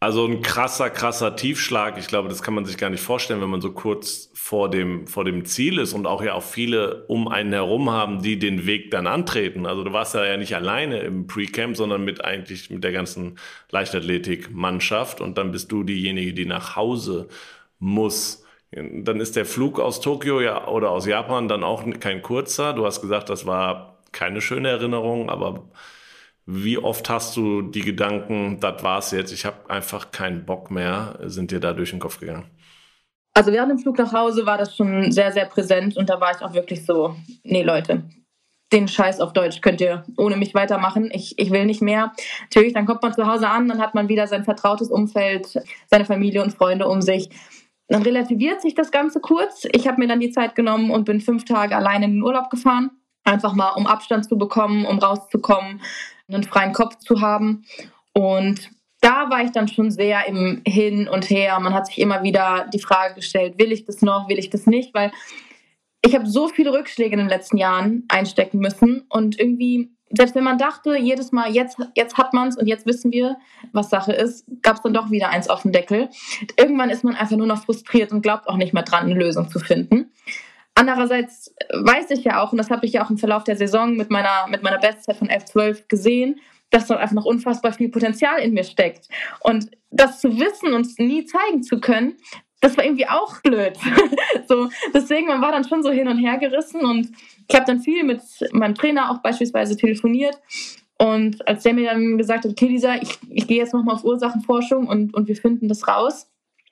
[0.00, 1.98] Also ein krasser, krasser Tiefschlag.
[1.98, 5.08] Ich glaube, das kann man sich gar nicht vorstellen, wenn man so kurz vor dem,
[5.08, 8.64] vor dem Ziel ist und auch ja auch viele um einen herum haben, die den
[8.64, 9.66] Weg dann antreten.
[9.66, 15.20] Also du warst ja nicht alleine im Pre-Camp, sondern mit eigentlich mit der ganzen Leichtathletik-Mannschaft
[15.20, 17.26] und dann bist du diejenige, die nach Hause
[17.80, 18.44] muss.
[18.70, 22.74] Dann ist der Flug aus Tokio ja, oder aus Japan dann auch kein kurzer.
[22.74, 25.64] Du hast gesagt, das war keine schöne Erinnerung, aber
[26.44, 31.18] wie oft hast du die Gedanken, das war's jetzt, ich habe einfach keinen Bock mehr,
[31.24, 32.46] sind dir da durch den Kopf gegangen?
[33.34, 36.34] Also während dem Flug nach Hause war das schon sehr, sehr präsent und da war
[36.34, 38.02] ich auch wirklich so, nee Leute,
[38.72, 41.10] den Scheiß auf Deutsch könnt ihr ohne mich weitermachen.
[41.12, 42.12] Ich, ich will nicht mehr.
[42.42, 46.04] Natürlich, dann kommt man zu Hause an, dann hat man wieder sein vertrautes Umfeld, seine
[46.04, 47.30] Familie und Freunde um sich.
[47.88, 49.66] Dann relativiert sich das Ganze kurz.
[49.72, 52.50] Ich habe mir dann die Zeit genommen und bin fünf Tage alleine in den Urlaub
[52.50, 52.90] gefahren.
[53.24, 55.80] Einfach mal, um Abstand zu bekommen, um rauszukommen,
[56.28, 57.64] einen freien Kopf zu haben.
[58.12, 58.70] Und
[59.00, 61.58] da war ich dann schon sehr im Hin und Her.
[61.60, 64.66] Man hat sich immer wieder die Frage gestellt, will ich das noch, will ich das
[64.66, 64.92] nicht?
[64.94, 65.12] Weil
[66.04, 70.44] ich habe so viele Rückschläge in den letzten Jahren einstecken müssen und irgendwie selbst wenn
[70.44, 73.36] man dachte, jedes Mal, jetzt, jetzt hat man es und jetzt wissen wir,
[73.72, 76.08] was Sache ist, gab es dann doch wieder eins auf dem Deckel.
[76.56, 79.50] Irgendwann ist man einfach nur noch frustriert und glaubt auch nicht mehr dran, eine Lösung
[79.50, 80.12] zu finden.
[80.74, 83.96] Andererseits weiß ich ja auch, und das habe ich ja auch im Verlauf der Saison
[83.96, 86.40] mit meiner, mit meiner Bestzeit von 11-12 gesehen,
[86.70, 89.08] dass dort einfach noch unfassbar viel Potenzial in mir steckt.
[89.40, 92.16] Und das zu wissen und nie zeigen zu können,
[92.60, 93.76] das war irgendwie auch blöd.
[94.48, 97.10] so, deswegen, man war dann schon so hin und her gerissen und
[97.48, 98.20] ich habe dann viel mit
[98.52, 100.38] meinem Trainer auch beispielsweise telefoniert.
[101.00, 104.04] Und als der mir dann gesagt hat, okay, Lisa, ich, ich gehe jetzt nochmal auf
[104.04, 106.28] Ursachenforschung und, und wir finden das raus,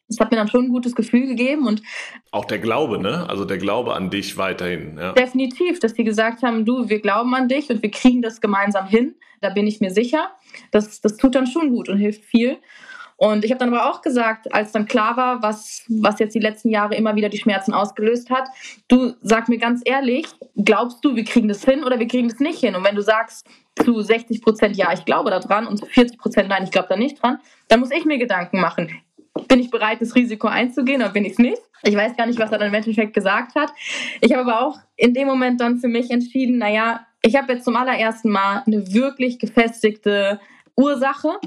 [0.08, 1.82] das hat mir dann schon ein gutes Gefühl gegeben und
[2.30, 3.28] auch der Glaube, ne?
[3.28, 4.98] Also der Glaube an dich weiterhin.
[4.98, 5.12] Ja.
[5.12, 8.86] Definitiv, dass die gesagt haben, du, wir glauben an dich und wir kriegen das gemeinsam
[8.86, 9.16] hin.
[9.40, 10.30] Da bin ich mir sicher.
[10.70, 12.58] Das, das tut dann schon gut und hilft viel.
[13.16, 16.40] Und ich habe dann aber auch gesagt, als dann klar war, was, was jetzt die
[16.40, 18.48] letzten Jahre immer wieder die Schmerzen ausgelöst hat,
[18.88, 20.26] du sag mir ganz ehrlich,
[20.56, 22.76] glaubst du, wir kriegen das hin oder wir kriegen das nicht hin?
[22.76, 23.46] Und wenn du sagst
[23.82, 26.96] zu 60 Prozent, ja, ich glaube daran und zu 40 Prozent, nein, ich glaube da
[26.96, 28.90] nicht dran, dann muss ich mir Gedanken machen.
[29.48, 31.60] Bin ich bereit, das Risiko einzugehen oder bin ich es nicht?
[31.82, 33.70] Ich weiß gar nicht, was er dann im Endeffekt gesagt hat.
[34.20, 37.64] Ich habe aber auch in dem Moment dann für mich entschieden, naja, ich habe jetzt
[37.64, 40.40] zum allerersten Mal eine wirklich gefestigte
[40.76, 41.38] Ursache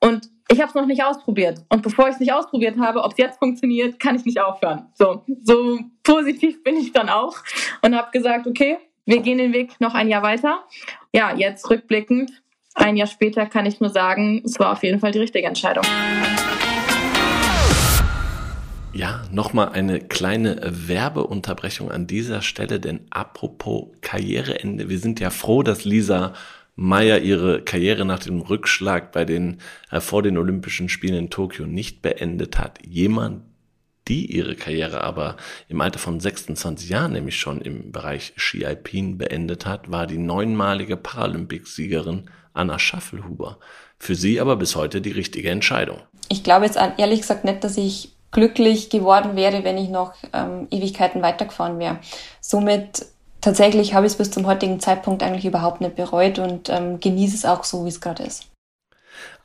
[0.00, 1.60] und ich habe es noch nicht ausprobiert.
[1.68, 4.86] Und bevor ich es nicht ausprobiert habe, ob es jetzt funktioniert, kann ich nicht aufhören.
[4.94, 7.36] So, so positiv bin ich dann auch
[7.82, 10.64] und habe gesagt, okay, wir gehen den Weg noch ein Jahr weiter.
[11.12, 12.30] Ja, jetzt rückblickend,
[12.74, 15.84] ein Jahr später kann ich nur sagen, es war auf jeden Fall die richtige Entscheidung.
[18.94, 25.62] Ja, nochmal eine kleine Werbeunterbrechung an dieser Stelle, denn apropos Karriereende, wir sind ja froh,
[25.62, 26.32] dass Lisa
[26.80, 29.60] Meyer ihre Karriere nach dem Rückschlag bei den,
[29.90, 32.78] äh, vor den Olympischen Spielen in Tokio nicht beendet hat.
[32.86, 33.42] Jemand,
[34.06, 35.36] die ihre Karriere aber
[35.68, 40.18] im Alter von 26 Jahren nämlich schon im Bereich Ski Alpin beendet hat, war die
[40.18, 43.58] neunmalige Paralympicsiegerin Anna Schaffelhuber.
[43.98, 45.98] Für sie aber bis heute die richtige Entscheidung.
[46.28, 50.68] Ich glaube jetzt ehrlich gesagt nicht, dass ich glücklich geworden wäre, wenn ich noch ähm,
[50.70, 51.98] Ewigkeiten weitergefahren wäre.
[52.40, 53.04] Somit
[53.48, 57.34] tatsächlich habe ich es bis zum heutigen Zeitpunkt eigentlich überhaupt nicht bereut und ähm, genieße
[57.34, 58.44] es auch so, wie es gerade ist.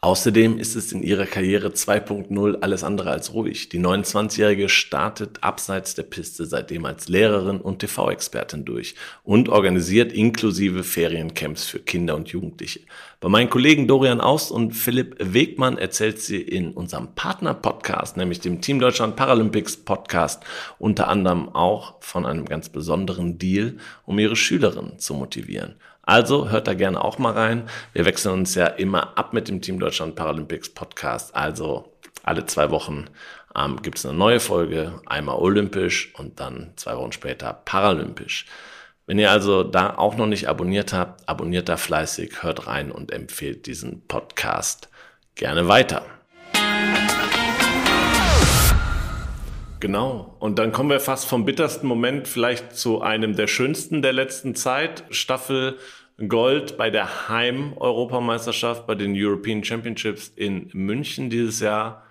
[0.04, 3.70] Außerdem ist es in ihrer Karriere 2.0 alles andere als ruhig.
[3.70, 10.84] Die 29-Jährige startet abseits der Piste seitdem als Lehrerin und TV-Expertin durch und organisiert inklusive
[10.84, 12.82] Feriencamps für Kinder und Jugendliche.
[13.22, 18.60] Bei meinen Kollegen Dorian Aust und Philipp Wegmann erzählt sie in unserem Partner-Podcast, nämlich dem
[18.60, 20.44] Team Deutschland Paralympics Podcast,
[20.80, 25.76] unter anderem auch von einem ganz besonderen Deal, um ihre Schülerinnen zu motivieren.
[26.04, 27.70] Also hört da gerne auch mal rein.
[27.94, 31.34] Wir wechseln uns ja immer ab mit dem Team Deutschland Paralympics Podcast.
[31.34, 33.06] Also alle zwei Wochen
[33.56, 38.46] ähm, gibt es eine neue Folge, einmal olympisch und dann zwei Wochen später paralympisch.
[39.06, 43.12] Wenn ihr also da auch noch nicht abonniert habt, abonniert da fleißig, hört rein und
[43.12, 44.90] empfehlt diesen Podcast
[45.36, 46.06] gerne weiter.
[49.84, 50.38] Genau.
[50.40, 54.56] Und dann kommen wir fast vom bittersten Moment vielleicht zu einem der schönsten der letzten
[54.56, 55.04] Zeit.
[55.10, 55.78] Staffel
[56.30, 62.06] Gold bei der Heim-Europameisterschaft, bei den European Championships in München dieses Jahr.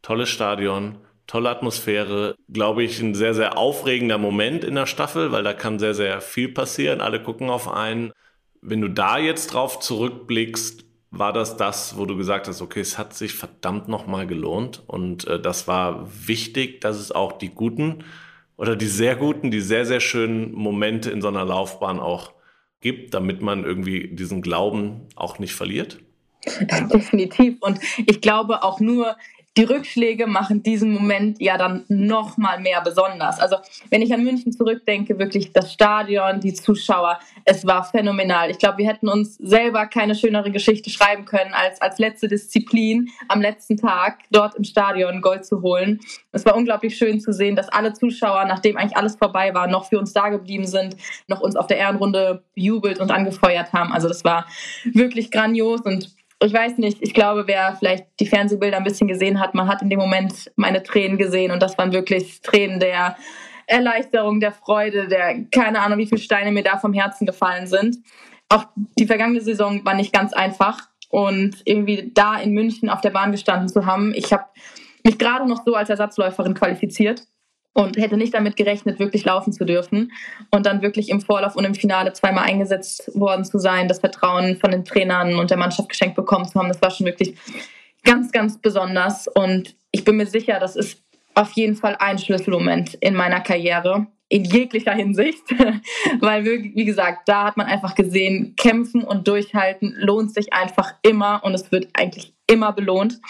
[0.00, 2.36] Tolles Stadion, tolle Atmosphäre.
[2.50, 6.22] Glaube ich, ein sehr, sehr aufregender Moment in der Staffel, weil da kann sehr, sehr
[6.22, 7.02] viel passieren.
[7.02, 8.12] Alle gucken auf einen.
[8.62, 12.96] Wenn du da jetzt drauf zurückblickst, war das das, wo du gesagt hast, okay, es
[12.96, 18.04] hat sich verdammt nochmal gelohnt und äh, das war wichtig, dass es auch die guten
[18.56, 22.32] oder die sehr guten, die sehr, sehr schönen Momente in so einer Laufbahn auch
[22.80, 25.98] gibt, damit man irgendwie diesen Glauben auch nicht verliert?
[26.92, 27.56] Definitiv.
[27.60, 29.16] Und ich glaube auch nur,
[29.56, 33.40] die Rückschläge machen diesen Moment ja dann noch mal mehr besonders.
[33.40, 33.56] Also
[33.90, 38.50] wenn ich an München zurückdenke, wirklich das Stadion, die Zuschauer, es war phänomenal.
[38.50, 43.08] Ich glaube, wir hätten uns selber keine schönere Geschichte schreiben können, als als letzte Disziplin
[43.28, 45.98] am letzten Tag dort im Stadion Gold zu holen.
[46.30, 49.86] Es war unglaublich schön zu sehen, dass alle Zuschauer, nachdem eigentlich alles vorbei war, noch
[49.86, 53.92] für uns da geblieben sind, noch uns auf der Ehrenrunde bejubelt und angefeuert haben.
[53.92, 54.46] Also das war
[54.84, 59.40] wirklich grandios und ich weiß nicht, ich glaube, wer vielleicht die Fernsehbilder ein bisschen gesehen
[59.40, 63.16] hat, man hat in dem Moment meine Tränen gesehen und das waren wirklich Tränen der
[63.66, 67.98] Erleichterung, der Freude, der keine Ahnung, wie viele Steine mir da vom Herzen gefallen sind.
[68.48, 68.64] Auch
[68.98, 73.32] die vergangene Saison war nicht ganz einfach und irgendwie da in München auf der Bahn
[73.32, 74.12] gestanden zu haben.
[74.14, 74.44] Ich habe
[75.04, 77.26] mich gerade noch so als Ersatzläuferin qualifiziert
[77.72, 80.12] und hätte nicht damit gerechnet, wirklich laufen zu dürfen.
[80.50, 84.56] Und dann wirklich im Vorlauf und im Finale zweimal eingesetzt worden zu sein, das Vertrauen
[84.56, 87.34] von den Trainern und der Mannschaft geschenkt bekommen zu haben, das war schon wirklich
[88.04, 89.28] ganz, ganz besonders.
[89.28, 91.02] Und ich bin mir sicher, das ist
[91.34, 95.42] auf jeden Fall ein Schlüsselmoment in meiner Karriere in jeglicher Hinsicht,
[96.20, 101.42] weil wie gesagt, da hat man einfach gesehen, kämpfen und durchhalten lohnt sich einfach immer.
[101.42, 103.20] Und es wird eigentlich immer belohnt.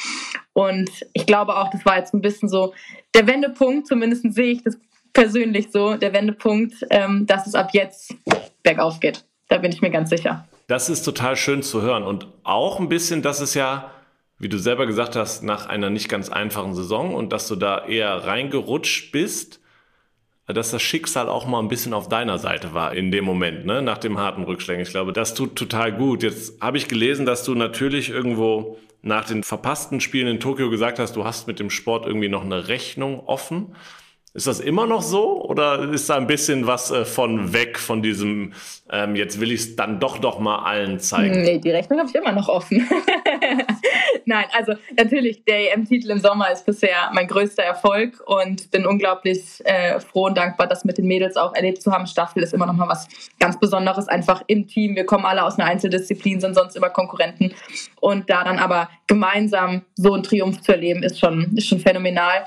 [0.53, 2.75] Und ich glaube auch, das war jetzt ein bisschen so
[3.15, 4.79] der Wendepunkt, zumindest sehe ich das
[5.13, 8.15] persönlich so, der Wendepunkt, ähm, dass es ab jetzt
[8.63, 9.25] bergauf geht.
[9.49, 10.47] Da bin ich mir ganz sicher.
[10.69, 13.91] Das ist total schön zu hören und auch ein bisschen, dass es ja,
[14.39, 17.87] wie du selber gesagt hast, nach einer nicht ganz einfachen Saison und dass du da
[17.87, 19.60] eher reingerutscht bist,
[20.53, 23.83] dass das Schicksal auch mal ein bisschen auf deiner Seite war in dem Moment, ne,
[23.83, 24.83] nach dem harten Rückschlägen.
[24.83, 26.23] Ich glaube, das tut total gut.
[26.23, 30.99] Jetzt habe ich gelesen, dass du natürlich irgendwo nach den verpassten Spielen in Tokio gesagt
[30.99, 33.75] hast, du hast mit dem Sport irgendwie noch eine Rechnung offen.
[34.33, 38.01] Ist das immer noch so oder ist da ein bisschen was äh, von weg von
[38.01, 38.53] diesem,
[38.89, 41.43] ähm, jetzt will ich es dann doch doch mal allen zeigen?
[41.43, 42.89] Nee, die Rechnung habe ich immer noch offen.
[44.27, 49.65] Nein, also natürlich, der EM-Titel im Sommer ist bisher mein größter Erfolg und bin unglaublich
[49.65, 52.07] äh, froh und dankbar, das mit den Mädels auch erlebt zu haben.
[52.07, 54.97] Staffel ist immer noch mal was ganz Besonderes, einfach im Team.
[54.97, 57.55] Wir kommen alle aus einer Einzeldisziplin, sind sonst immer Konkurrenten
[58.01, 62.47] und da dann aber gemeinsam so einen Triumph zu erleben, ist schon, ist schon phänomenal.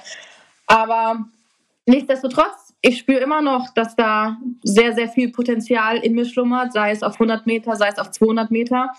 [0.67, 1.25] Aber
[1.86, 6.91] Nichtsdestotrotz, ich spüre immer noch, dass da sehr, sehr viel Potenzial in mir schlummert, sei
[6.91, 8.93] es auf 100 Meter, sei es auf 200 Meter.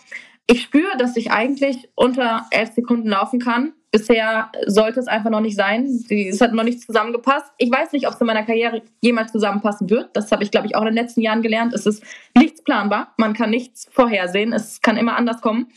[0.46, 3.72] Ich spüre, dass ich eigentlich unter 11 Sekunden laufen kann.
[3.90, 5.86] Bisher sollte es einfach noch nicht sein.
[6.10, 7.50] Es hat noch nicht zusammengepasst.
[7.58, 10.10] Ich weiß nicht, ob es in meiner Karriere jemals zusammenpassen wird.
[10.14, 11.72] Das habe ich, glaube ich, auch in den letzten Jahren gelernt.
[11.72, 12.02] Es ist
[12.36, 13.14] nichts planbar.
[13.16, 14.52] Man kann nichts vorhersehen.
[14.52, 15.68] Es kann immer anders kommen.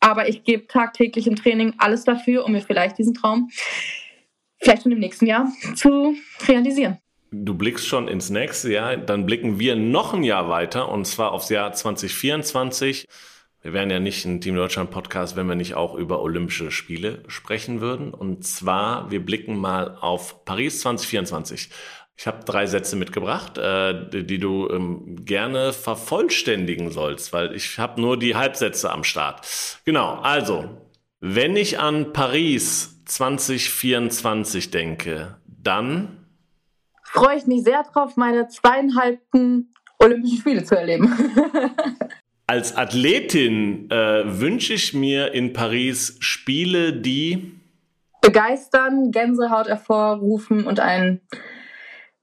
[0.00, 3.50] Aber ich gebe tagtäglich im Training alles dafür, um mir vielleicht diesen Traum
[4.58, 6.16] vielleicht schon im nächsten Jahr zu
[6.48, 6.98] realisieren.
[7.30, 11.32] Du blickst schon ins nächste Jahr, dann blicken wir noch ein Jahr weiter und zwar
[11.32, 13.04] aufs Jahr 2024.
[13.66, 17.24] wir wären ja nicht ein Team Deutschland Podcast, wenn wir nicht auch über Olympische Spiele
[17.26, 18.14] sprechen würden.
[18.14, 21.70] Und zwar, wir blicken mal auf Paris 2024.
[22.16, 28.00] Ich habe drei Sätze mitgebracht, äh, die, du ähm, gerne vervollständigen sollst, weil ich habe
[28.00, 29.44] nur die Halbsätze am Start.
[29.84, 30.70] Genau, also,
[31.18, 36.24] wenn ich an Paris 2024 denke, dann
[37.02, 41.12] freue ich mich sehr drauf, meine zweieinhalbten Olympischen Spiele zu erleben.
[42.48, 47.60] Als Athletin äh, wünsche ich mir in Paris Spiele, die
[48.20, 51.20] begeistern, Gänsehaut hervorrufen und ein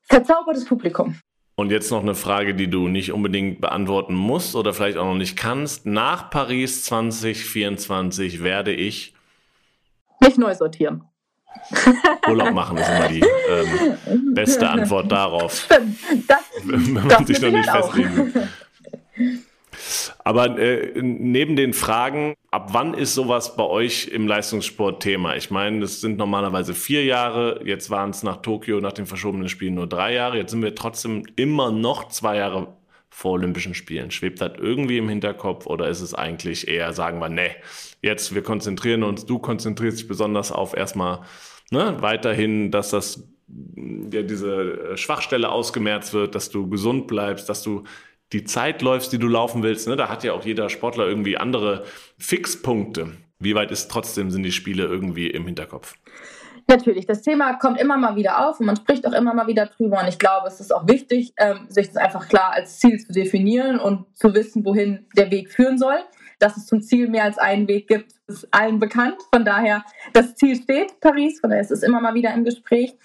[0.04, 1.20] verzaubertes Publikum.
[1.56, 5.16] Und jetzt noch eine Frage, die du nicht unbedingt beantworten musst oder vielleicht auch noch
[5.16, 5.86] nicht kannst.
[5.86, 9.14] Nach Paris 2024 werde ich
[10.22, 11.04] mich neu sortieren.
[12.28, 15.68] Urlaub machen ist immer die ähm, beste Antwort darauf.
[16.28, 18.48] Das, wenn man sich noch nicht festlegen will.
[20.24, 25.36] Aber äh, neben den Fragen, ab wann ist sowas bei euch im Leistungssport Thema?
[25.36, 29.50] Ich meine, das sind normalerweise vier Jahre, jetzt waren es nach Tokio, nach den verschobenen
[29.50, 32.76] Spielen nur drei Jahre, jetzt sind wir trotzdem immer noch zwei Jahre
[33.10, 34.10] vor Olympischen Spielen.
[34.10, 37.52] Schwebt das irgendwie im Hinterkopf oder ist es eigentlich eher, sagen wir, ne,
[38.02, 41.22] jetzt wir konzentrieren uns, du konzentrierst dich besonders auf erstmal
[41.70, 43.28] ne, weiterhin, dass das
[44.12, 47.84] ja, diese Schwachstelle ausgemerzt wird, dass du gesund bleibst, dass du
[48.34, 49.88] die Zeit läufst, die du laufen willst.
[49.88, 49.96] Ne?
[49.96, 51.86] Da hat ja auch jeder Sportler irgendwie andere
[52.18, 53.12] Fixpunkte.
[53.40, 55.96] Wie weit ist trotzdem sind die Spiele irgendwie im Hinterkopf?
[56.68, 59.66] Natürlich, das Thema kommt immer mal wieder auf und man spricht auch immer mal wieder
[59.66, 60.00] drüber.
[60.00, 63.12] Und ich glaube, es ist auch wichtig, ähm, sich das einfach klar als Ziel zu
[63.12, 65.98] definieren und zu wissen, wohin der Weg führen soll.
[66.40, 69.18] Dass es zum Ziel mehr als einen Weg gibt, ist allen bekannt.
[69.34, 72.96] Von daher, das Ziel steht, Paris, von daher ist es immer mal wieder im Gespräch.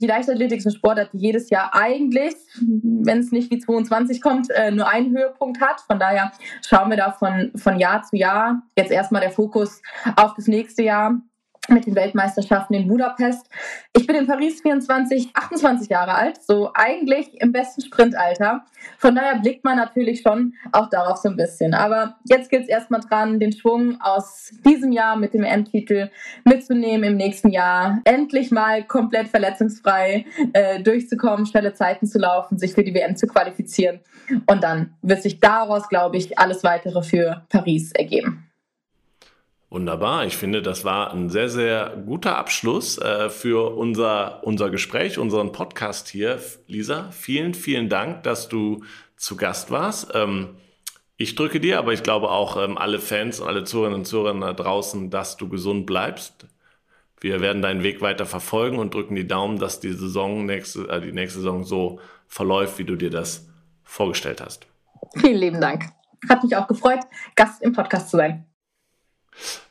[0.00, 4.48] Die Leichtathletik ist ein Sportart, die jedes Jahr eigentlich, wenn es nicht wie 22 kommt,
[4.50, 5.80] äh, nur einen Höhepunkt hat.
[5.80, 6.30] Von daher
[6.66, 8.62] schauen wir da von, von Jahr zu Jahr.
[8.76, 9.82] Jetzt erstmal der Fokus
[10.16, 11.20] auf das nächste Jahr
[11.68, 13.48] mit den Weltmeisterschaften in Budapest.
[13.94, 18.64] Ich bin in Paris 24, 28 Jahre alt, so eigentlich im besten Sprintalter.
[18.98, 21.74] Von daher blickt man natürlich schon auch darauf so ein bisschen.
[21.74, 26.10] Aber jetzt gilt es erstmal dran, den Schwung aus diesem Jahr mit dem M-Titel
[26.44, 28.00] mitzunehmen im nächsten Jahr.
[28.04, 33.26] Endlich mal komplett verletzungsfrei äh, durchzukommen, schnelle Zeiten zu laufen, sich für die WM zu
[33.26, 34.00] qualifizieren.
[34.46, 38.47] Und dann wird sich daraus, glaube ich, alles weitere für Paris ergeben.
[39.70, 40.24] Wunderbar.
[40.24, 45.52] Ich finde, das war ein sehr, sehr guter Abschluss äh, für unser, unser Gespräch, unseren
[45.52, 46.40] Podcast hier.
[46.66, 48.82] Lisa, vielen, vielen Dank, dass du
[49.16, 50.12] zu Gast warst.
[50.14, 50.56] Ähm,
[51.18, 54.40] ich drücke dir, aber ich glaube auch ähm, alle Fans und alle Zuhörerinnen und Zuhörer
[54.40, 56.46] da draußen, dass du gesund bleibst.
[57.20, 61.02] Wir werden deinen Weg weiter verfolgen und drücken die Daumen, dass die Saison nächste, äh,
[61.02, 63.48] die nächste Saison so verläuft, wie du dir das
[63.84, 64.66] vorgestellt hast.
[65.16, 65.90] Vielen lieben Dank.
[66.28, 67.00] Hat mich auch gefreut,
[67.36, 68.47] Gast im Podcast zu sein.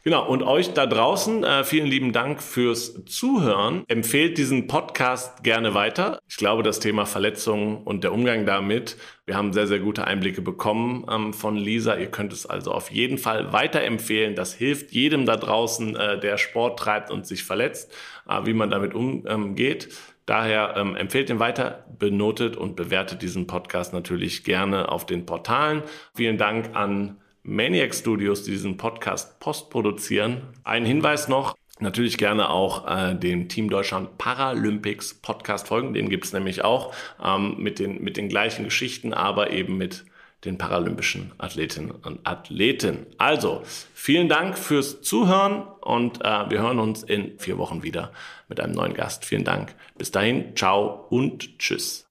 [0.03, 3.84] Genau, und euch da draußen, äh, vielen lieben Dank fürs Zuhören.
[3.88, 6.19] Empfehlt diesen Podcast gerne weiter.
[6.30, 10.41] Ich glaube, das Thema Verletzungen und der Umgang damit, wir haben sehr, sehr gute Einblicke
[10.41, 11.95] bekommen ähm, von Lisa.
[11.97, 14.36] Ihr könnt es also auf jeden Fall weiterempfehlen.
[14.36, 17.93] Das hilft jedem da draußen, äh, der Sport treibt und sich verletzt,
[18.30, 19.89] äh, wie man damit umgeht.
[20.25, 25.84] Daher ähm, empfehlt ihn weiter, benotet und bewertet diesen Podcast natürlich gerne auf den Portalen.
[26.15, 30.41] Vielen Dank an Maniac Studios, die diesen Podcast postproduzieren.
[30.65, 35.93] Ein Hinweis noch, natürlich gerne auch äh, dem Team Deutschland Paralympics Podcast folgen.
[35.93, 40.03] Den gibt es nämlich auch ähm, mit, den, mit den gleichen Geschichten, aber eben mit
[40.43, 43.07] den paralympischen Athletinnen und Athleten.
[43.17, 48.12] Also, vielen Dank fürs Zuhören und äh, wir hören uns in vier Wochen wieder
[48.49, 49.25] mit einem neuen Gast.
[49.25, 49.73] Vielen Dank.
[49.97, 52.06] Bis dahin, ciao und tschüss.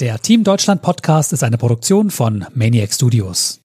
[0.00, 3.60] Der Team Deutschland Podcast ist eine Produktion von Maniac Studios.